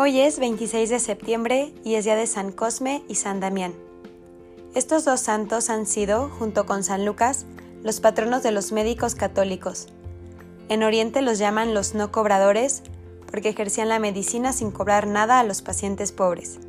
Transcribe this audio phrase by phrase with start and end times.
[0.00, 3.74] Hoy es 26 de septiembre y es día de San Cosme y San Damián.
[4.76, 7.46] Estos dos santos han sido, junto con San Lucas,
[7.82, 9.88] los patronos de los médicos católicos.
[10.68, 12.84] En Oriente los llaman los no cobradores
[13.28, 16.60] porque ejercían la medicina sin cobrar nada a los pacientes pobres.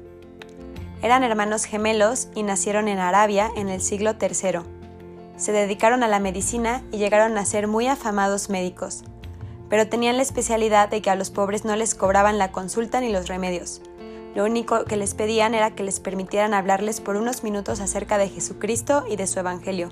[1.03, 4.61] Eran hermanos gemelos y nacieron en Arabia en el siglo III.
[5.37, 9.03] Se dedicaron a la medicina y llegaron a ser muy afamados médicos
[9.69, 13.11] pero tenían la especialidad de que a los pobres no les cobraban la consulta ni
[13.11, 13.81] los remedios.
[14.35, 18.29] Lo único que les pedían era que les permitieran hablarles por unos minutos acerca de
[18.29, 19.89] Jesucristo y de su Evangelio.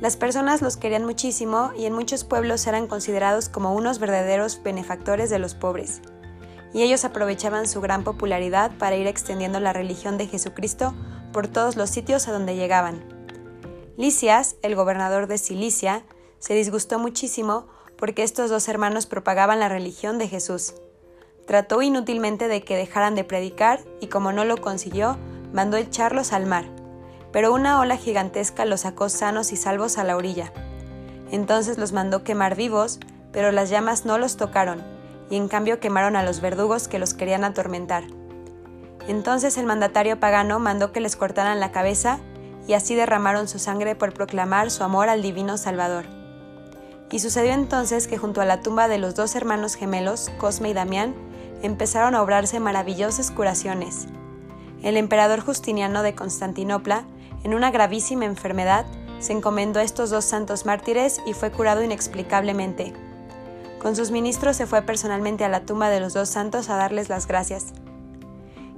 [0.00, 5.30] Las personas los querían muchísimo y en muchos pueblos eran considerados como unos verdaderos benefactores
[5.30, 6.02] de los pobres.
[6.74, 10.94] Y ellos aprovechaban su gran popularidad para ir extendiendo la religión de Jesucristo
[11.32, 13.04] por todos los sitios a donde llegaban.
[13.96, 16.04] Licias, el gobernador de Cilicia,
[16.38, 17.68] se disgustó muchísimo
[18.02, 20.74] porque estos dos hermanos propagaban la religión de Jesús.
[21.46, 25.16] Trató inútilmente de que dejaran de predicar y como no lo consiguió,
[25.52, 26.64] mandó echarlos al mar.
[27.30, 30.52] Pero una ola gigantesca los sacó sanos y salvos a la orilla.
[31.30, 32.98] Entonces los mandó quemar vivos,
[33.30, 34.82] pero las llamas no los tocaron,
[35.30, 38.02] y en cambio quemaron a los verdugos que los querían atormentar.
[39.06, 42.18] Entonces el mandatario pagano mandó que les cortaran la cabeza,
[42.66, 46.21] y así derramaron su sangre por proclamar su amor al divino Salvador.
[47.12, 50.72] Y sucedió entonces que junto a la tumba de los dos hermanos gemelos, Cosme y
[50.72, 51.14] Damián,
[51.62, 54.06] empezaron a obrarse maravillosas curaciones.
[54.82, 57.04] El emperador Justiniano de Constantinopla,
[57.44, 58.86] en una gravísima enfermedad,
[59.20, 62.94] se encomendó a estos dos santos mártires y fue curado inexplicablemente.
[63.80, 67.10] Con sus ministros se fue personalmente a la tumba de los dos santos a darles
[67.10, 67.74] las gracias.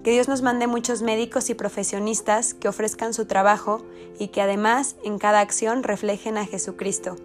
[0.02, 3.82] Que Dios nos mande muchos médicos y profesionistas que ofrezcan su trabajo
[4.18, 7.16] y que además en cada acción reflejen a Jesucristo.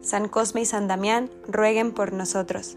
[0.00, 2.76] San Cosme y San Damián rueguen por nosotros.